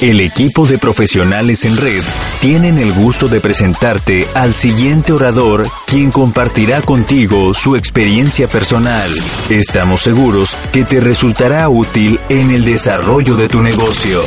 El 0.00 0.20
equipo 0.20 0.64
de 0.64 0.78
profesionales 0.78 1.64
en 1.64 1.76
red 1.76 2.04
tienen 2.40 2.78
el 2.78 2.92
gusto 2.92 3.26
de 3.26 3.40
presentarte 3.40 4.28
al 4.32 4.52
siguiente 4.52 5.12
orador, 5.12 5.66
quien 5.86 6.12
compartirá 6.12 6.82
contigo 6.82 7.52
su 7.52 7.74
experiencia 7.74 8.46
personal. 8.46 9.12
Estamos 9.50 10.02
seguros 10.02 10.56
que 10.72 10.84
te 10.84 11.00
resultará 11.00 11.68
útil 11.68 12.20
en 12.28 12.52
el 12.52 12.64
desarrollo 12.64 13.34
de 13.34 13.48
tu 13.48 13.60
negocio. 13.60 14.22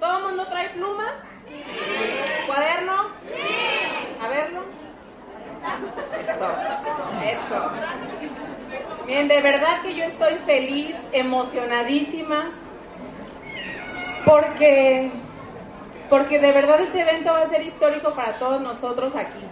¿Todo 0.00 0.18
el 0.18 0.24
mundo 0.24 0.46
trae 0.48 0.70
pluma? 0.70 1.04
¿Cuaderno? 2.46 2.92
A 4.22 4.28
verlo. 4.28 4.64
Eso. 6.22 6.46
Eso. 7.22 9.06
Bien, 9.06 9.28
de 9.28 9.42
verdad 9.42 9.82
que 9.82 9.94
yo 9.94 10.04
estoy 10.04 10.36
feliz, 10.46 10.94
emocionadísima, 11.12 12.50
porque, 14.24 15.10
porque 16.08 16.38
de 16.40 16.52
verdad 16.52 16.80
este 16.80 17.00
evento 17.00 17.32
va 17.32 17.40
a 17.40 17.48
ser 17.48 17.62
histórico 17.62 18.12
para 18.14 18.38
todos 18.38 18.60
nosotros 18.60 19.14
aquí. 19.14 19.44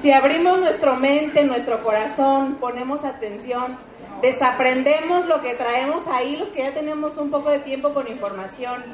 Si 0.00 0.12
abrimos 0.12 0.58
nuestra 0.58 0.94
mente, 0.94 1.44
nuestro 1.44 1.82
corazón, 1.82 2.56
ponemos 2.56 3.04
atención, 3.04 3.78
desaprendemos 4.20 5.26
lo 5.26 5.40
que 5.40 5.54
traemos 5.54 6.06
ahí, 6.08 6.36
los 6.36 6.48
que 6.48 6.62
ya 6.62 6.74
tenemos 6.74 7.16
un 7.16 7.30
poco 7.30 7.50
de 7.50 7.60
tiempo 7.60 7.94
con 7.94 8.08
información, 8.08 8.84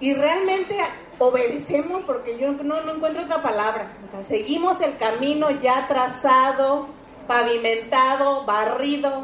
y 0.00 0.14
realmente 0.14 0.76
obedecemos, 1.18 2.02
porque 2.02 2.36
yo 2.36 2.50
no, 2.50 2.80
no 2.80 2.94
encuentro 2.96 3.22
otra 3.22 3.40
palabra, 3.40 3.92
o 4.04 4.10
sea, 4.10 4.24
seguimos 4.24 4.80
el 4.80 4.96
camino 4.96 5.48
ya 5.60 5.86
trazado, 5.86 6.88
pavimentado, 7.28 8.44
barrido 8.44 9.22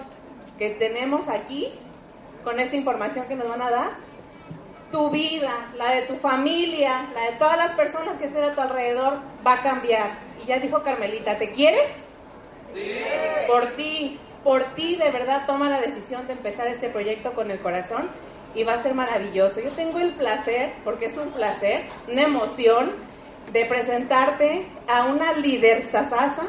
que 0.57 0.71
tenemos 0.71 1.29
aquí, 1.29 1.73
con 2.45 2.61
esta 2.61 2.77
información 2.77 3.27
que 3.27 3.35
nos 3.35 3.49
van 3.49 3.63
a 3.63 3.71
dar, 3.71 4.08
tu 4.91 5.11
vida, 5.11 5.71
la 5.77 5.91
de 5.91 6.03
tu 6.03 6.17
familia, 6.17 7.09
la 7.15 7.31
de 7.31 7.33
todas 7.39 7.57
las 7.57 7.73
personas 7.73 8.19
que 8.19 8.27
estén 8.27 8.45
a 8.45 8.53
tu 8.53 8.61
alrededor, 8.61 9.19
va 9.47 9.55
a 9.55 9.63
cambiar. 9.63 10.19
Y 10.43 10.47
ya 10.47 10.59
dijo 10.59 10.83
Carmelita, 10.83 11.39
¿te 11.39 11.51
quieres? 11.51 11.91
Sí. 12.75 12.99
Por 13.47 13.67
ti, 13.77 14.19
por 14.45 14.65
ti 14.75 14.97
de 14.97 15.11
verdad 15.11 15.47
toma 15.47 15.69
la 15.69 15.81
decisión 15.81 16.27
de 16.27 16.35
empezar 16.35 16.69
este 16.69 16.89
proyecto 16.89 17.33
con 17.33 17.51
el 17.51 17.61
corazón 17.61 18.09
y 18.55 18.65
va 18.65 18.75
a 18.75 18.83
ser 18.83 18.95
maravilloso. 18.95 19.61
Yo 19.61 19.71
tengo 19.71 19.99
el 19.99 20.13
placer, 20.15 20.73
porque 20.85 21.07
es 21.07 21.17
un 21.17 21.31
placer, 21.31 21.85
una 22.09 22.23
emoción, 22.23 23.09
de 23.53 23.65
presentarte 23.65 24.67
a 24.87 25.07
una 25.07 25.33
líder 25.33 25.83
sasasa 25.83 26.43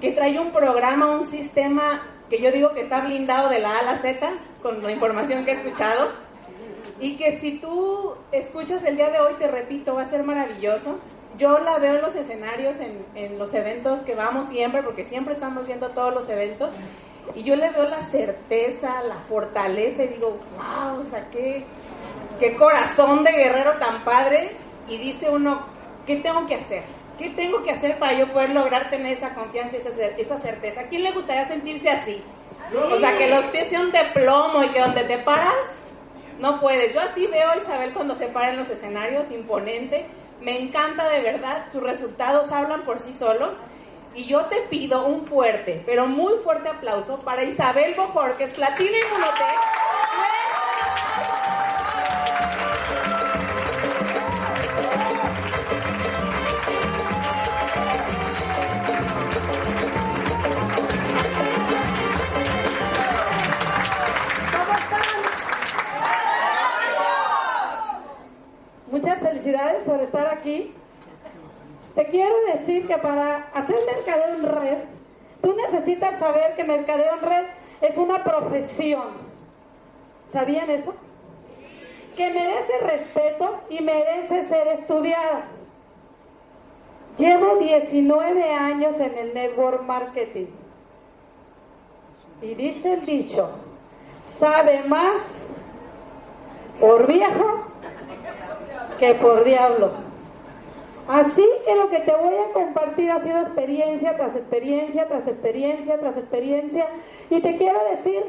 que 0.00 0.12
trae 0.12 0.38
un 0.38 0.52
programa, 0.52 1.10
un 1.10 1.24
sistema 1.24 2.02
que 2.30 2.40
yo 2.40 2.50
digo 2.50 2.72
que 2.72 2.80
está 2.80 3.00
blindado 3.00 3.48
de 3.50 3.58
la 3.58 3.72
A 3.72 3.78
a 3.80 3.82
la 3.82 3.96
Z, 3.96 4.30
con 4.62 4.82
la 4.82 4.92
información 4.92 5.44
que 5.44 5.52
he 5.52 5.54
escuchado, 5.54 6.12
y 7.00 7.16
que 7.16 7.38
si 7.40 7.58
tú 7.58 8.14
escuchas 8.30 8.84
el 8.84 8.96
día 8.96 9.10
de 9.10 9.18
hoy, 9.18 9.34
te 9.38 9.48
repito, 9.48 9.94
va 9.94 10.02
a 10.02 10.06
ser 10.06 10.22
maravilloso. 10.22 10.98
Yo 11.38 11.58
la 11.58 11.78
veo 11.78 11.96
en 11.96 12.02
los 12.02 12.14
escenarios, 12.14 12.78
en, 12.78 13.04
en 13.14 13.38
los 13.38 13.54
eventos 13.54 14.00
que 14.00 14.14
vamos 14.14 14.48
siempre, 14.48 14.82
porque 14.82 15.04
siempre 15.04 15.32
estamos 15.32 15.66
yendo 15.66 15.86
a 15.86 15.94
todos 15.94 16.12
los 16.12 16.28
eventos, 16.28 16.74
y 17.34 17.42
yo 17.42 17.56
le 17.56 17.70
veo 17.70 17.84
la 17.84 18.02
certeza, 18.08 19.02
la 19.02 19.16
fortaleza, 19.20 20.02
y 20.04 20.08
digo, 20.08 20.38
wow, 20.56 21.00
o 21.00 21.04
sea, 21.04 21.28
qué, 21.30 21.64
qué 22.38 22.56
corazón 22.56 23.24
de 23.24 23.32
guerrero 23.32 23.78
tan 23.78 24.04
padre, 24.04 24.50
y 24.88 24.98
dice 24.98 25.30
uno, 25.30 25.60
¿qué 26.06 26.16
tengo 26.16 26.46
que 26.46 26.56
hacer? 26.56 26.82
¿Qué 27.16 27.30
tengo 27.30 27.62
que 27.62 27.70
hacer 27.70 27.98
para 27.98 28.18
yo 28.18 28.32
poder 28.32 28.50
lograr 28.50 28.90
tener 28.90 29.12
esa 29.12 29.34
confianza, 29.34 29.76
esa, 29.76 29.90
esa 29.90 30.38
certeza? 30.38 30.82
¿A 30.82 30.88
quién 30.88 31.04
le 31.04 31.12
gustaría 31.12 31.46
sentirse 31.46 31.88
así? 31.88 32.22
O 32.74 32.98
sea, 32.98 33.16
que 33.16 33.28
los 33.28 33.44
pies 33.46 33.68
sean 33.68 33.92
de 33.92 34.04
plomo 34.12 34.62
y 34.64 34.70
que 34.70 34.80
donde 34.80 35.04
te 35.04 35.18
paras, 35.18 35.54
no 36.40 36.58
puedes. 36.58 36.94
Yo 36.94 37.00
así 37.00 37.26
veo 37.26 37.50
a 37.50 37.56
Isabel 37.58 37.92
cuando 37.92 38.14
se 38.14 38.28
para 38.28 38.50
en 38.50 38.58
los 38.58 38.70
escenarios, 38.70 39.30
imponente. 39.30 40.06
Me 40.40 40.58
encanta 40.58 41.08
de 41.10 41.20
verdad, 41.20 41.66
sus 41.70 41.82
resultados 41.82 42.50
hablan 42.50 42.82
por 42.84 42.98
sí 43.00 43.12
solos. 43.12 43.58
Y 44.14 44.24
yo 44.24 44.46
te 44.46 44.62
pido 44.62 45.06
un 45.06 45.24
fuerte, 45.24 45.82
pero 45.86 46.06
muy 46.06 46.38
fuerte 46.42 46.68
aplauso 46.68 47.20
para 47.20 47.44
Isabel 47.44 47.94
Bojor, 47.94 48.36
que 48.36 48.44
es 48.44 48.54
Platina 48.54 48.90
Inmunotech. 49.06 49.89
Que 72.78 72.98
para 72.98 73.48
hacer 73.52 73.76
mercadeo 73.84 74.34
en 74.36 74.42
red, 74.42 74.78
tú 75.42 75.54
necesitas 75.54 76.18
saber 76.20 76.54
que 76.54 76.64
mercadeo 76.64 77.14
en 77.14 77.20
red 77.20 77.44
es 77.80 77.96
una 77.96 78.22
profesión. 78.22 79.08
¿Sabían 80.32 80.70
eso? 80.70 80.94
Que 82.16 82.30
merece 82.30 82.78
respeto 82.82 83.60
y 83.70 83.82
merece 83.82 84.48
ser 84.48 84.68
estudiada. 84.68 85.46
Llevo 87.18 87.56
19 87.56 88.52
años 88.54 89.00
en 89.00 89.18
el 89.18 89.34
network 89.34 89.82
marketing. 89.82 90.46
Y 92.40 92.54
dice 92.54 92.94
el 92.94 93.04
dicho, 93.04 93.50
sabe 94.38 94.84
más 94.84 95.20
por 96.78 97.06
viejo 97.06 97.64
que 98.98 99.14
por 99.14 99.44
diablo. 99.44 100.09
Así 101.08 101.44
que 101.64 101.74
lo 101.74 101.88
que 101.88 102.00
te 102.00 102.14
voy 102.14 102.34
a 102.34 102.52
compartir 102.52 103.10
ha 103.10 103.22
sido 103.22 103.40
experiencia 103.40 104.16
tras 104.16 104.36
experiencia, 104.36 105.08
tras 105.08 105.26
experiencia, 105.26 105.98
tras 105.98 106.16
experiencia. 106.16 106.86
Y 107.30 107.40
te 107.40 107.56
quiero 107.56 107.78
decir 107.90 108.22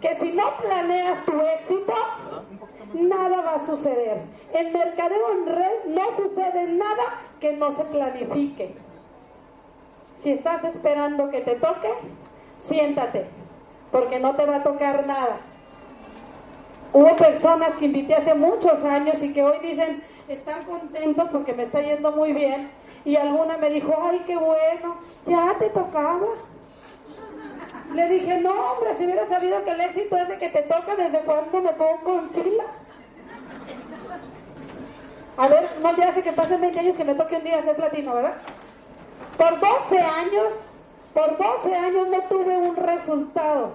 que 0.00 0.16
si 0.16 0.32
no 0.32 0.56
planeas 0.58 1.24
tu 1.24 1.32
éxito, 1.40 1.94
nada 2.94 3.40
va 3.40 3.54
a 3.56 3.66
suceder. 3.66 4.18
En 4.52 4.72
mercadeo 4.72 5.32
en 5.32 5.46
red 5.46 5.84
no 5.86 6.16
sucede 6.16 6.66
nada 6.68 7.20
que 7.40 7.56
no 7.56 7.72
se 7.72 7.84
planifique. 7.84 8.74
Si 10.22 10.32
estás 10.32 10.64
esperando 10.64 11.30
que 11.30 11.40
te 11.40 11.56
toque, 11.56 11.88
siéntate, 12.58 13.26
porque 13.90 14.20
no 14.20 14.36
te 14.36 14.44
va 14.44 14.56
a 14.56 14.62
tocar 14.62 15.06
nada. 15.06 15.40
Hubo 16.92 17.16
personas 17.16 17.70
que 17.78 17.84
invité 17.84 18.14
hace 18.14 18.34
muchos 18.34 18.82
años 18.84 19.22
y 19.22 19.32
que 19.32 19.42
hoy 19.42 19.58
dicen, 19.60 20.02
están 20.28 20.64
contentos 20.64 21.28
porque 21.30 21.52
me 21.52 21.64
está 21.64 21.80
yendo 21.80 22.10
muy 22.12 22.32
bien. 22.32 22.70
Y 23.04 23.16
alguna 23.16 23.56
me 23.56 23.70
dijo, 23.70 23.96
ay, 24.02 24.22
qué 24.26 24.36
bueno, 24.36 24.96
ya 25.26 25.54
te 25.58 25.70
tocaba. 25.70 26.26
Le 27.94 28.08
dije, 28.08 28.40
no, 28.40 28.50
hombre, 28.50 28.94
si 28.96 29.04
hubiera 29.04 29.26
sabido 29.28 29.64
que 29.64 29.70
el 29.70 29.80
éxito 29.80 30.16
es 30.16 30.28
de 30.28 30.38
que 30.38 30.48
te 30.48 30.62
toca, 30.62 30.96
¿desde 30.96 31.20
cuándo 31.20 31.60
me 31.60 31.72
pongo 31.72 32.18
en 32.20 32.30
fila? 32.30 32.64
A 35.36 35.48
ver, 35.48 35.70
no 35.80 35.96
ya 35.96 36.08
hace 36.08 36.22
que 36.22 36.32
pasen 36.32 36.60
20 36.60 36.78
años 36.80 36.96
que 36.96 37.04
me 37.04 37.14
toque 37.14 37.36
un 37.36 37.44
día 37.44 37.58
hacer 37.58 37.76
platino, 37.76 38.14
¿verdad? 38.14 38.34
Por 39.38 39.58
12 39.58 39.98
años, 39.98 40.52
por 41.14 41.38
12 41.38 41.74
años 41.74 42.08
no 42.08 42.20
tuve 42.24 42.56
un 42.56 42.76
resultado. 42.76 43.72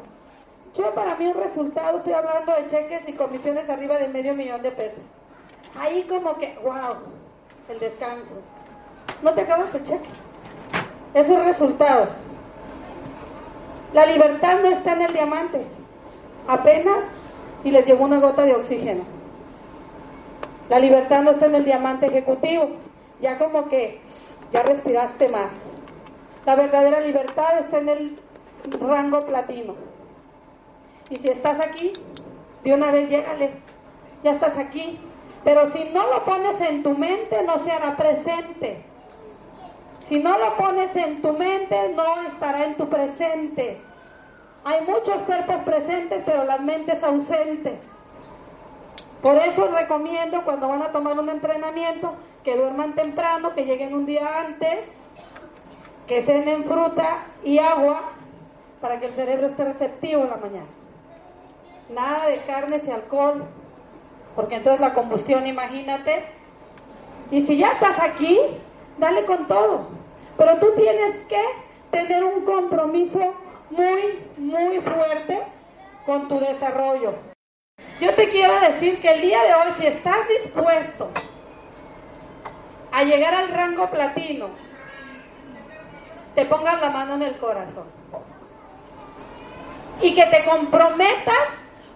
Yo 0.75 0.93
para 0.93 1.15
mí 1.15 1.27
un 1.27 1.35
resultado, 1.35 1.97
estoy 1.97 2.13
hablando 2.13 2.53
de 2.53 2.67
cheques 2.67 3.07
y 3.07 3.13
comisiones 3.13 3.69
arriba 3.69 3.97
de 3.97 4.09
medio 4.09 4.33
millón 4.33 4.61
de 4.61 4.71
pesos. 4.71 4.99
Ahí 5.79 6.03
como 6.03 6.35
que, 6.35 6.57
wow, 6.63 6.97
el 7.69 7.79
descanso. 7.79 8.35
No 9.21 9.33
te 9.33 9.41
acabas 9.41 9.73
el 9.73 9.83
cheque. 9.83 10.09
Esos 11.13 11.43
resultados. 11.45 12.09
La 13.93 14.05
libertad 14.05 14.59
no 14.61 14.67
está 14.67 14.93
en 14.93 15.03
el 15.03 15.13
diamante. 15.13 15.65
Apenas 16.47 17.05
y 17.63 17.71
les 17.71 17.85
llegó 17.85 18.03
una 18.03 18.19
gota 18.19 18.41
de 18.41 18.55
oxígeno. 18.55 19.03
La 20.67 20.79
libertad 20.79 21.21
no 21.21 21.31
está 21.31 21.45
en 21.45 21.55
el 21.55 21.63
diamante 21.63 22.07
ejecutivo. 22.07 22.71
Ya 23.21 23.37
como 23.37 23.69
que 23.69 24.01
ya 24.51 24.61
respiraste 24.63 25.29
más. 25.29 25.47
La 26.45 26.55
verdadera 26.55 26.99
libertad 26.99 27.59
está 27.59 27.77
en 27.77 27.89
el 27.89 28.19
rango 28.81 29.25
platino. 29.25 29.75
Y 31.09 31.15
si 31.17 31.27
estás 31.27 31.59
aquí, 31.59 31.93
de 32.63 32.73
una 32.73 32.91
vez 32.91 33.09
llégale, 33.09 33.51
ya 34.23 34.31
estás 34.31 34.57
aquí. 34.57 34.99
Pero 35.43 35.69
si 35.71 35.85
no 35.85 36.07
lo 36.07 36.25
pones 36.25 36.59
en 36.61 36.81
tu 36.81 36.97
mente, 36.97 37.43
no 37.43 37.59
se 37.59 37.71
hará 37.71 37.95
presente. 37.95 38.83
Si 40.07 40.19
no 40.19 40.37
lo 40.37 40.57
pones 40.57 40.95
en 40.95 41.21
tu 41.21 41.33
mente, 41.33 41.93
no 41.95 42.21
estará 42.23 42.65
en 42.65 42.75
tu 42.75 42.89
presente. 42.89 43.79
Hay 44.63 44.81
muchos 44.81 45.17
cuerpos 45.23 45.57
presentes, 45.57 46.23
pero 46.25 46.43
las 46.45 46.59
mentes 46.61 47.03
ausentes. 47.03 47.79
Por 49.21 49.37
eso 49.37 49.67
recomiendo 49.67 50.43
cuando 50.43 50.67
van 50.67 50.81
a 50.81 50.91
tomar 50.91 51.19
un 51.19 51.29
entrenamiento 51.29 52.13
que 52.43 52.55
duerman 52.55 52.95
temprano, 52.95 53.53
que 53.53 53.65
lleguen 53.65 53.93
un 53.93 54.05
día 54.05 54.39
antes, 54.39 54.79
que 56.07 56.23
cenen 56.23 56.63
fruta 56.63 57.25
y 57.43 57.59
agua 57.59 58.11
para 58.81 58.99
que 58.99 59.07
el 59.07 59.13
cerebro 59.13 59.47
esté 59.47 59.63
receptivo 59.63 60.23
en 60.23 60.29
la 60.29 60.37
mañana. 60.37 60.84
Nada 61.89 62.27
de 62.27 62.39
carnes 62.41 62.87
y 62.87 62.91
alcohol, 62.91 63.45
porque 64.35 64.55
entonces 64.55 64.81
la 64.81 64.93
combustión, 64.93 65.45
imagínate. 65.45 66.25
Y 67.31 67.41
si 67.41 67.57
ya 67.57 67.71
estás 67.71 67.99
aquí, 67.99 68.39
dale 68.97 69.25
con 69.25 69.47
todo. 69.47 69.87
Pero 70.37 70.57
tú 70.59 70.73
tienes 70.75 71.15
que 71.27 71.41
tener 71.91 72.23
un 72.23 72.43
compromiso 72.43 73.33
muy, 73.69 74.19
muy 74.37 74.79
fuerte 74.81 75.43
con 76.05 76.27
tu 76.27 76.39
desarrollo. 76.39 77.13
Yo 77.99 78.13
te 78.15 78.29
quiero 78.29 78.59
decir 78.59 79.01
que 79.01 79.11
el 79.11 79.21
día 79.21 79.41
de 79.43 79.53
hoy, 79.53 79.71
si 79.77 79.87
estás 79.87 80.27
dispuesto 80.27 81.09
a 82.91 83.03
llegar 83.03 83.33
al 83.33 83.49
rango 83.49 83.89
platino, 83.89 84.49
te 86.33 86.45
pongas 86.45 86.81
la 86.81 86.89
mano 86.89 87.15
en 87.15 87.23
el 87.23 87.37
corazón 87.37 87.85
y 90.01 90.13
que 90.13 90.25
te 90.25 90.43
comprometas 90.43 91.47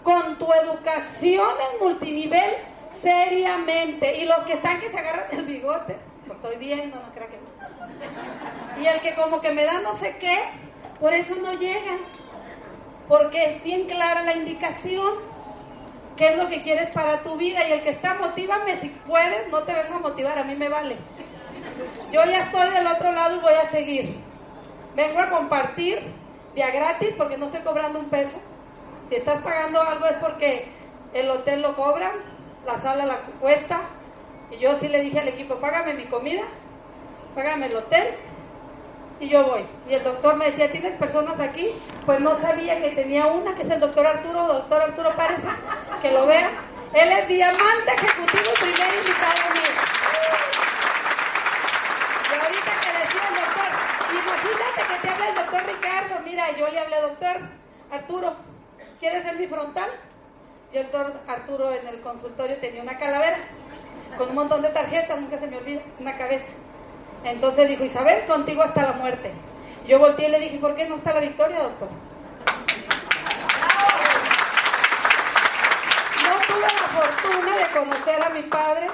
con 0.03 0.37
tu 0.37 0.51
educación 0.53 1.49
en 1.71 1.83
multinivel 1.83 2.55
seriamente. 3.01 4.17
Y 4.17 4.25
los 4.25 4.39
que 4.39 4.53
están 4.53 4.79
que 4.79 4.89
se 4.89 4.97
agarran 4.97 5.27
el 5.31 5.45
bigote, 5.45 5.97
lo 6.27 6.33
estoy 6.33 6.57
viendo, 6.57 6.97
no 6.97 7.13
creo 7.13 7.27
que. 7.27 8.81
Y 8.81 8.85
el 8.85 9.01
que 9.01 9.15
como 9.15 9.41
que 9.41 9.51
me 9.51 9.65
da 9.65 9.81
no 9.81 9.95
sé 9.95 10.17
qué, 10.19 10.39
por 10.99 11.13
eso 11.13 11.35
no 11.35 11.53
llegan. 11.53 11.99
Porque 13.07 13.45
es 13.45 13.63
bien 13.63 13.87
clara 13.87 14.21
la 14.21 14.35
indicación. 14.35 15.15
¿Qué 16.15 16.29
es 16.29 16.37
lo 16.37 16.49
que 16.49 16.61
quieres 16.61 16.89
para 16.89 17.23
tu 17.23 17.37
vida? 17.37 17.65
Y 17.67 17.71
el 17.71 17.81
que 17.81 17.91
está, 17.91 18.13
motívame 18.15 18.77
si 18.77 18.89
puedes, 18.89 19.47
no 19.49 19.63
te 19.63 19.73
vengo 19.73 19.95
a 19.95 19.99
motivar, 19.99 20.37
a 20.37 20.43
mí 20.43 20.53
me 20.53 20.67
vale. 20.67 20.97
Yo 22.11 22.25
ya 22.25 22.41
estoy 22.41 22.69
del 22.71 22.87
otro 22.87 23.11
lado 23.11 23.37
y 23.37 23.39
voy 23.39 23.53
a 23.53 23.65
seguir. 23.67 24.17
Vengo 24.95 25.19
a 25.21 25.29
compartir 25.29 26.13
día 26.55 26.71
gratis 26.71 27.13
porque 27.17 27.37
no 27.37 27.45
estoy 27.45 27.61
cobrando 27.61 27.99
un 27.99 28.09
peso. 28.09 28.37
Si 29.09 29.15
estás 29.15 29.41
pagando 29.41 29.81
algo 29.81 30.05
es 30.05 30.17
porque 30.17 30.67
el 31.13 31.29
hotel 31.31 31.63
lo 31.63 31.75
cobra, 31.75 32.13
la 32.65 32.77
sala 32.77 33.07
la 33.07 33.21
cuesta. 33.39 33.81
Y 34.51 34.59
yo 34.59 34.75
sí 34.75 34.87
le 34.87 35.01
dije 35.01 35.19
al 35.19 35.27
equipo, 35.27 35.55
págame 35.55 35.95
mi 35.95 36.05
comida, 36.05 36.43
págame 37.33 37.65
el 37.65 37.75
hotel 37.75 38.15
y 39.19 39.27
yo 39.29 39.43
voy. 39.45 39.65
Y 39.89 39.95
el 39.95 40.03
doctor 40.03 40.35
me 40.35 40.45
decía, 40.51 40.71
¿tienes 40.71 40.95
personas 40.97 41.39
aquí? 41.39 41.71
Pues 42.05 42.19
no 42.19 42.35
sabía 42.35 42.79
que 42.79 42.91
tenía 42.91 43.25
una, 43.25 43.55
que 43.55 43.63
es 43.63 43.69
el 43.71 43.79
doctor 43.79 44.05
Arturo, 44.05 44.45
doctor 44.45 44.81
Arturo 44.83 45.15
Párez, 45.15 45.41
que 46.03 46.11
lo 46.11 46.27
vea. 46.27 46.51
Él 46.93 47.11
es 47.11 47.27
diamante 47.27 47.91
ejecutivo, 47.91 48.53
primer 48.59 48.93
invitado 48.93 49.53
mío. 49.53 49.73
Y 52.29 52.35
ahorita 52.35 52.71
que 52.81 52.91
decía 52.99 53.23
el 53.27 53.35
doctor, 53.35 53.69
imagínate 54.11 54.81
que 54.87 55.01
te 55.01 55.09
habla 55.09 55.29
el 55.29 55.35
doctor 55.35 55.63
Ricardo, 55.65 56.15
mira, 56.23 56.57
yo 56.57 56.67
le 56.67 56.79
hablé 56.79 56.95
al 56.95 57.01
doctor 57.01 57.37
Arturo, 57.91 58.35
¿quieres 58.99 59.23
ser 59.23 59.37
mi 59.37 59.47
frontal? 59.47 59.89
Y 60.71 60.77
el 60.77 60.91
doctor 60.91 61.21
Arturo 61.27 61.73
en 61.73 61.87
el 61.87 62.01
consultorio 62.01 62.57
tenía 62.59 62.83
una 62.83 62.97
calavera 62.97 63.37
con 64.17 64.29
un 64.29 64.35
montón 64.35 64.61
de 64.61 64.69
tarjetas, 64.69 65.19
nunca 65.19 65.37
se 65.37 65.47
me 65.47 65.57
olvida, 65.57 65.81
una 65.99 66.17
cabeza. 66.17 66.47
Entonces 67.23 67.67
dijo, 67.67 67.83
Isabel, 67.83 68.25
contigo 68.25 68.61
hasta 68.61 68.83
la 68.83 68.93
muerte. 68.93 69.31
Yo 69.87 69.99
volteé 69.99 70.27
y 70.27 70.31
le 70.31 70.39
dije, 70.39 70.59
¿por 70.59 70.75
qué 70.75 70.87
no 70.87 70.95
está 70.95 71.13
la 71.13 71.21
victoria, 71.21 71.59
doctor? 71.59 71.89
No 76.23 76.35
tuve 76.47 76.61
la 76.61 76.87
fortuna 76.87 77.57
de 77.57 77.79
conocer 77.79 78.21
a 78.21 78.29
mi 78.29 78.43
padre, 78.43 78.87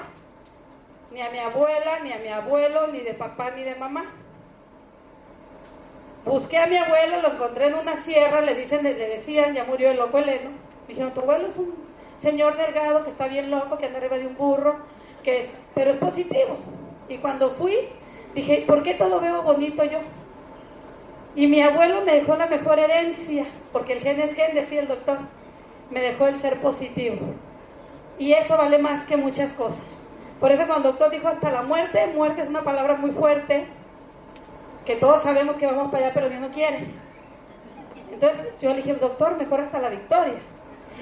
ni 1.12 1.22
a 1.22 1.30
mi 1.30 1.40
abuela, 1.40 2.00
ni 2.00 2.14
a 2.14 2.18
mi 2.18 2.30
abuelo, 2.30 2.88
ni 2.88 3.02
de 3.02 3.14
papá, 3.14 3.52
ni 3.52 3.64
de 3.64 3.76
mamá. 3.76 4.06
Busqué 6.26 6.58
a 6.58 6.66
mi 6.66 6.76
abuelo, 6.76 7.22
lo 7.22 7.34
encontré 7.34 7.68
en 7.68 7.76
una 7.76 7.98
sierra, 7.98 8.42
le, 8.42 8.56
dicen, 8.56 8.84
le 8.84 8.96
decían, 8.96 9.54
ya 9.54 9.64
murió 9.64 9.92
el 9.92 9.98
loco 9.98 10.18
Eleno. 10.18 10.50
Me 10.50 10.88
dijeron, 10.88 11.14
tu 11.14 11.22
abuelo 11.22 11.48
es 11.48 11.58
un 11.58 11.76
señor 12.20 12.58
delgado 12.58 13.04
que 13.04 13.12
está 13.12 13.28
bien 13.28 13.52
loco, 13.52 13.78
que 13.78 13.86
anda 13.86 14.00
arriba 14.00 14.18
de 14.18 14.26
un 14.26 14.36
burro, 14.36 14.78
que 15.24 15.42
es, 15.42 15.56
pero 15.76 15.92
es 15.92 15.98
positivo. 15.98 16.58
Y 17.10 17.18
cuando 17.18 17.52
fui, 17.52 17.76
dije, 18.34 18.64
¿por 18.66 18.82
qué 18.82 18.96
todo 18.96 19.20
veo 19.20 19.44
bonito 19.44 19.84
yo? 19.84 20.00
Y 21.36 21.46
mi 21.46 21.62
abuelo 21.62 22.02
me 22.02 22.14
dejó 22.14 22.36
la 22.36 22.48
mejor 22.48 22.80
herencia, 22.80 23.46
porque 23.72 23.94
el 23.94 24.00
gen 24.00 24.20
es 24.20 24.34
gen, 24.34 24.56
decía 24.56 24.82
el 24.82 24.88
doctor, 24.88 25.20
me 25.92 26.02
dejó 26.02 26.28
el 26.28 26.40
ser 26.40 26.60
positivo. 26.60 27.18
Y 28.18 28.32
eso 28.32 28.58
vale 28.58 28.80
más 28.80 29.06
que 29.06 29.16
muchas 29.16 29.52
cosas. 29.54 29.84
Por 30.40 30.52
eso 30.52 30.66
cuando 30.66 30.90
el 30.90 30.96
doctor 30.96 31.12
dijo 31.12 31.28
hasta 31.28 31.52
la 31.52 31.62
muerte, 31.62 32.08
muerte 32.16 32.42
es 32.42 32.50
una 32.50 32.64
palabra 32.64 32.96
muy 32.96 33.12
fuerte, 33.12 33.68
que 34.86 34.96
todos 34.96 35.24
sabemos 35.24 35.58
que 35.58 35.66
vamos 35.66 35.92
para 35.92 36.06
allá, 36.06 36.14
pero 36.14 36.30
Dios 36.30 36.42
no 36.42 36.52
quiere. 36.52 36.88
Entonces 38.12 38.54
yo 38.62 38.70
le 38.70 38.78
dije, 38.78 38.94
doctor, 38.96 39.36
mejor 39.38 39.62
hasta 39.62 39.80
la 39.80 39.90
victoria. 39.90 40.36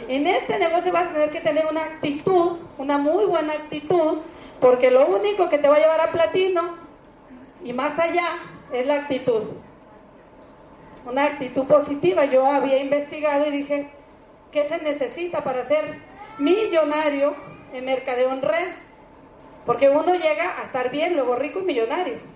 En 0.07 0.25
este 0.25 0.57
negocio 0.57 0.91
vas 0.91 1.07
a 1.07 1.13
tener 1.13 1.29
que 1.29 1.41
tener 1.41 1.65
una 1.69 1.81
actitud, 1.81 2.57
una 2.77 2.97
muy 2.97 3.25
buena 3.25 3.53
actitud, 3.53 4.21
porque 4.59 4.89
lo 4.89 5.07
único 5.07 5.49
que 5.49 5.59
te 5.59 5.69
va 5.69 5.75
a 5.75 5.79
llevar 5.79 6.01
a 6.01 6.11
platino 6.11 6.77
y 7.63 7.73
más 7.73 7.97
allá 7.99 8.39
es 8.71 8.87
la 8.87 8.95
actitud. 8.95 9.43
Una 11.05 11.25
actitud 11.25 11.65
positiva. 11.65 12.25
Yo 12.25 12.45
había 12.45 12.79
investigado 12.79 13.45
y 13.45 13.51
dije, 13.51 13.89
¿qué 14.51 14.65
se 14.67 14.79
necesita 14.79 15.43
para 15.43 15.65
ser 15.67 15.99
millonario 16.39 17.35
en 17.73 17.85
mercadeo 17.85 18.31
en 18.31 18.41
red? 18.41 18.69
Porque 19.65 19.89
uno 19.89 20.15
llega 20.15 20.59
a 20.59 20.63
estar 20.63 20.89
bien, 20.89 21.13
luego 21.15 21.35
rico 21.35 21.59
y 21.59 21.63
millonario. 21.63 22.32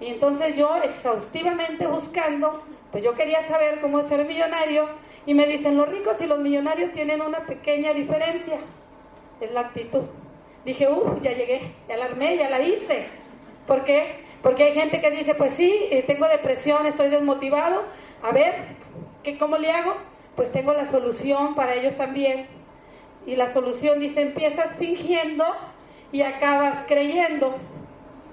Y 0.00 0.06
entonces 0.06 0.56
yo 0.56 0.76
exhaustivamente 0.76 1.86
buscando, 1.86 2.62
pues 2.92 3.02
yo 3.02 3.14
quería 3.14 3.42
saber 3.42 3.80
cómo 3.80 4.02
ser 4.02 4.24
millonario 4.26 4.88
y 5.26 5.34
me 5.34 5.46
dicen, 5.46 5.76
los 5.76 5.88
ricos 5.88 6.20
y 6.20 6.26
los 6.26 6.38
millonarios 6.38 6.92
tienen 6.92 7.20
una 7.20 7.40
pequeña 7.40 7.92
diferencia, 7.92 8.58
es 9.40 9.52
la 9.52 9.60
actitud. 9.60 10.04
Dije, 10.64 10.88
uff, 10.88 11.20
ya 11.20 11.32
llegué, 11.32 11.72
ya 11.88 11.96
la 11.96 12.06
armé, 12.06 12.36
ya 12.36 12.48
la 12.48 12.60
hice. 12.60 13.06
¿Por 13.66 13.84
qué? 13.84 14.24
Porque 14.42 14.64
hay 14.64 14.72
gente 14.72 15.00
que 15.00 15.10
dice, 15.10 15.34
pues 15.34 15.52
sí, 15.52 15.88
eh, 15.90 16.02
tengo 16.02 16.28
depresión, 16.28 16.86
estoy 16.86 17.10
desmotivado. 17.10 17.82
A 18.22 18.32
ver, 18.32 18.54
¿qué, 19.22 19.36
¿cómo 19.38 19.58
le 19.58 19.70
hago? 19.70 19.94
Pues 20.36 20.52
tengo 20.52 20.72
la 20.72 20.86
solución 20.86 21.54
para 21.54 21.74
ellos 21.74 21.96
también. 21.96 22.46
Y 23.26 23.36
la 23.36 23.52
solución 23.52 24.00
dice, 24.00 24.22
empiezas 24.22 24.76
fingiendo 24.76 25.44
y 26.12 26.22
acabas 26.22 26.84
creyendo. 26.86 27.54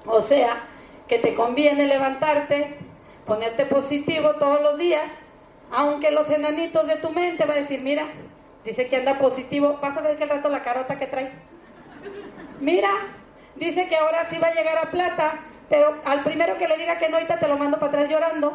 O 0.06 0.22
sea, 0.22 0.64
que 1.08 1.20
te 1.20 1.34
conviene 1.34 1.86
levantarte, 1.86 2.78
ponerte 3.26 3.66
positivo 3.66 4.36
todos 4.36 4.62
los 4.62 4.78
días, 4.78 5.12
aunque 5.72 6.12
los 6.12 6.30
enanitos 6.30 6.88
de 6.88 6.98
tu 6.98 7.10
mente 7.10 7.46
van 7.46 7.58
a 7.58 7.62
decir, 7.62 7.82
mira, 7.82 8.08
dice 8.64 8.88
que 8.88 8.98
anda 8.98 9.20
positivo, 9.20 9.80
vas 9.82 9.98
a 9.98 10.02
ver 10.02 10.18
que 10.18 10.24
el 10.24 10.30
rato 10.30 10.50
la 10.50 10.64
carota 10.64 10.98
que 10.98 11.08
trae. 11.08 11.32
Mira, 12.60 12.92
dice 13.56 13.88
que 13.88 13.96
ahora 13.96 14.26
sí 14.26 14.38
va 14.38 14.48
a 14.48 14.54
llegar 14.54 14.78
a 14.78 14.92
plata, 14.92 15.40
pero 15.70 15.96
al 16.06 16.24
primero 16.24 16.58
que 16.58 16.68
le 16.68 16.78
diga 16.78 16.98
que 16.98 17.10
no, 17.10 17.16
ahorita 17.16 17.40
te 17.40 17.48
lo 17.48 17.58
mando 17.58 17.80
para 17.80 17.92
atrás 17.92 18.10
llorando. 18.10 18.54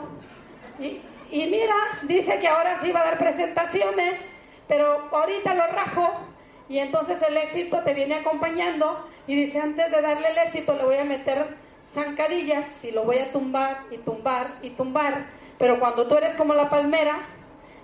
Y, 0.78 1.00
y 1.30 1.46
mira, 1.46 1.74
dice 2.02 2.38
que 2.38 2.48
ahora 2.48 2.78
sí 2.82 2.92
va 2.92 3.00
a 3.00 3.04
dar 3.04 3.18
presentaciones, 3.18 4.18
pero 4.66 5.08
ahorita 5.12 5.54
lo 5.54 5.66
rajo 5.66 6.20
y 6.68 6.78
entonces 6.78 7.20
el 7.28 7.36
éxito 7.36 7.80
te 7.80 7.94
viene 7.94 8.14
acompañando 8.14 9.04
y 9.26 9.34
dice, 9.34 9.58
antes 9.58 9.90
de 9.90 10.00
darle 10.00 10.28
el 10.28 10.38
éxito 10.38 10.74
le 10.76 10.84
voy 10.84 10.96
a 10.96 11.04
meter 11.04 11.56
zancadillas 11.92 12.66
y 12.84 12.90
lo 12.90 13.04
voy 13.04 13.18
a 13.18 13.32
tumbar 13.32 13.84
y 13.90 13.98
tumbar 13.98 14.58
y 14.62 14.70
tumbar. 14.70 15.26
Pero 15.58 15.78
cuando 15.78 16.06
tú 16.06 16.16
eres 16.16 16.34
como 16.34 16.54
la 16.54 16.70
palmera, 16.70 17.20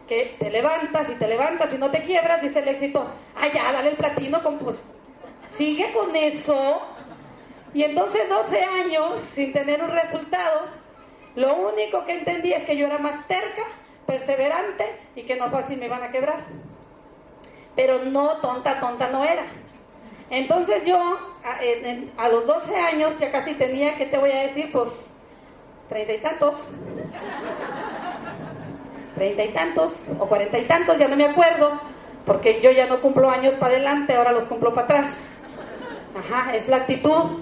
que 0.07 0.37
te 0.39 0.51
levantas 0.51 1.09
y 1.11 1.15
te 1.15 1.27
levantas 1.27 1.73
y 1.73 1.79
no 1.79 1.91
te 1.91 2.05
quiebras, 2.05 2.41
dice 2.41 2.61
el 2.61 2.69
éxito, 2.69 3.07
ah, 3.35 3.49
ya, 3.53 3.73
dale 3.73 3.91
el 3.91 3.97
platino, 3.97 4.43
con, 4.43 4.59
pues, 4.59 4.81
sigue 5.51 5.93
con 5.93 6.15
eso. 6.15 6.81
Y 7.75 7.83
entonces 7.83 8.29
12 8.29 8.63
años 8.63 9.21
sin 9.35 9.53
tener 9.53 9.83
un 9.83 9.91
resultado, 9.91 10.67
lo 11.35 11.55
único 11.57 12.05
que 12.07 12.13
entendí 12.13 12.53
es 12.53 12.65
que 12.65 12.77
yo 12.77 12.87
era 12.87 12.99
más 12.99 13.27
terca, 13.27 13.65
perseverante 14.07 15.01
y 15.17 15.25
que 15.25 15.37
no 15.37 15.51
fácil 15.51 15.79
me 15.79 15.87
iban 15.87 16.03
a 16.03 16.11
quebrar. 16.11 16.47
Pero 17.75 18.05
no, 18.05 18.39
tonta, 18.39 18.81
tonta 18.81 19.09
no 19.09 19.25
era. 19.25 19.45
Entonces 20.31 20.85
yo, 20.85 20.99
a, 20.99 22.23
a, 22.23 22.29
los 22.29 22.47
12 22.47 22.77
años, 22.77 23.19
ya 23.21 23.31
casi 23.31 23.55
tenía, 23.55 23.97
¿qué 23.97 24.07
te 24.07 24.19
voy 24.19 24.33
a 24.33 24.43
decir? 24.43 24.73
Pues, 24.73 24.91
treinta 25.89 26.13
y 26.13 26.19
tantos. 26.19 26.65
Treinta 29.15 29.45
y 29.45 29.49
tantos, 29.49 29.97
o 30.19 30.27
cuarenta 30.27 30.59
y 30.59 30.65
tantos, 30.65 30.99
ya 30.99 31.09
no 31.09 31.17
me 31.17 31.27
acuerdo. 31.27 31.81
porque 32.27 32.61
yo 32.61 32.73
ya 32.73 32.87
no 32.87 33.01
cumplo 33.01 33.31
años 33.31 33.55
para 33.55 33.75
adelante, 33.75 34.15
ahora 34.17 34.33
los 34.33 34.49
cumplo 34.49 34.75
para 34.75 34.87
atrás. 34.87 35.15
Ajá, 36.19 36.55
es 36.57 36.69
la 36.69 36.79
actitud. 36.79 37.39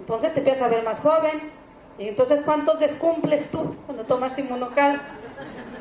Entonces 0.00 0.34
te 0.34 0.40
empiezas 0.40 0.64
a 0.64 0.68
ver 0.68 0.82
más 0.82 0.98
joven. 0.98 1.50
Y 1.96 2.08
entonces, 2.08 2.42
¿cuántos 2.44 2.80
descumples 2.80 3.48
tú 3.50 3.76
cuando 3.86 4.04
tomas 4.04 4.36
inmunocal? 4.36 5.00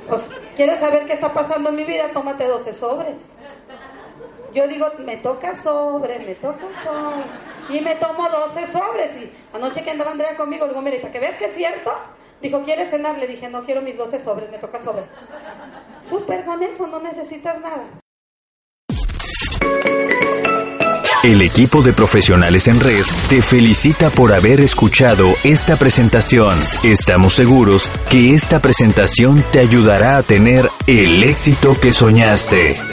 Pues, 0.07 0.21
¿quieres 0.55 0.79
saber 0.79 1.05
qué 1.07 1.13
está 1.13 1.33
pasando 1.33 1.69
en 1.69 1.75
mi 1.75 1.85
vida? 1.85 2.09
Tómate 2.13 2.45
12 2.45 2.73
sobres. 2.75 3.17
Yo 4.53 4.67
digo, 4.67 4.87
me 4.99 5.17
toca 5.17 5.55
sobre, 5.55 6.19
me 6.19 6.35
toca 6.35 6.65
sobre. 6.83 7.75
Y 7.75 7.81
me 7.81 7.95
tomo 7.95 8.29
12 8.29 8.67
sobres. 8.67 9.11
Y 9.17 9.31
anoche 9.55 9.83
que 9.83 9.91
andaba 9.91 10.11
Andrea 10.11 10.35
conmigo, 10.35 10.65
le 10.65 10.73
digo, 10.73 10.81
mire, 10.81 10.99
para 10.99 11.11
que 11.11 11.19
veas 11.19 11.37
que 11.37 11.45
es 11.45 11.55
cierto, 11.55 11.91
dijo, 12.41 12.63
¿quieres 12.63 12.89
cenar? 12.89 13.17
Le 13.17 13.27
dije, 13.27 13.49
no 13.49 13.63
quiero 13.63 13.81
mis 13.81 13.97
12 13.97 14.19
sobres, 14.19 14.51
me 14.51 14.59
toca 14.59 14.79
sobre. 14.79 15.03
Súper 16.09 16.45
eso, 16.69 16.87
no 16.87 16.99
necesitas 16.99 17.59
nada. 17.61 17.83
El 21.23 21.41
equipo 21.41 21.81
de 21.81 21.93
profesionales 21.93 22.67
en 22.67 22.81
red 22.81 23.05
te 23.29 23.41
felicita 23.41 24.09
por 24.09 24.33
haber 24.33 24.59
escuchado 24.59 25.35
esta 25.45 25.77
presentación. 25.77 26.53
Estamos 26.83 27.35
seguros 27.35 27.89
que 28.11 28.33
esta 28.33 28.61
presentación 28.61 29.41
te 29.53 29.59
ayudará 29.59 30.17
a 30.17 30.23
tener 30.23 30.69
el 30.85 31.23
éxito 31.23 31.79
que 31.79 31.93
soñaste. 31.93 32.92